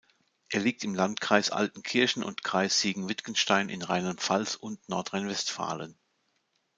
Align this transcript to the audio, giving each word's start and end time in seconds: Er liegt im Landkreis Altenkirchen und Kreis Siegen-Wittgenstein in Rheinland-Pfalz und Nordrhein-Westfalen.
Er 0.49 0.59
liegt 0.61 0.83
im 0.83 0.95
Landkreis 0.95 1.51
Altenkirchen 1.51 2.23
und 2.23 2.43
Kreis 2.43 2.79
Siegen-Wittgenstein 2.79 3.69
in 3.69 3.83
Rheinland-Pfalz 3.83 4.55
und 4.55 4.89
Nordrhein-Westfalen. 4.89 5.95